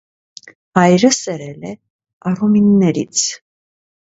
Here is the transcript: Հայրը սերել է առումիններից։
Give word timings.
Հայրը 0.77 1.11
սերել 1.17 1.67
է 1.73 1.75
առումիններից։ 2.33 3.25